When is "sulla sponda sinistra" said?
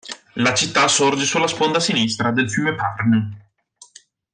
1.25-2.31